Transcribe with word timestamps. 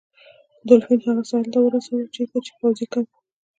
دولفین 0.67 0.99
هغه 1.07 1.23
ساحل 1.29 1.49
ته 1.53 1.59
ورساوه 1.61 2.11
چیرته 2.15 2.37
چې 2.45 2.51
پوځي 2.59 2.85
کمپ 2.93 3.09
و. 3.13 3.19